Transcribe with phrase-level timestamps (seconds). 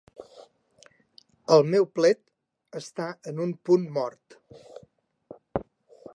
[1.57, 4.41] El meu plet està en un punt mort.